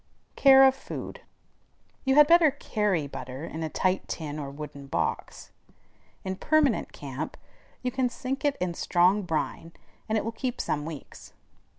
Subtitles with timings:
[0.35, 1.21] CARE OF FOOD.
[2.05, 5.51] You had better carry butter in a tight tin or wooden box.
[6.23, 7.37] In permanent camp
[7.83, 9.73] you can sink it in strong brine,
[10.09, 11.33] and it will keep some weeks.